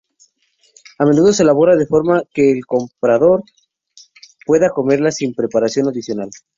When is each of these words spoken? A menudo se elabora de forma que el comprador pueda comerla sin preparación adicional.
A 0.97 1.05
menudo 1.05 1.31
se 1.31 1.43
elabora 1.43 1.75
de 1.75 1.85
forma 1.85 2.23
que 2.33 2.51
el 2.51 2.65
comprador 2.65 3.43
pueda 4.47 4.71
comerla 4.71 5.11
sin 5.11 5.35
preparación 5.35 5.89
adicional. 5.89 6.29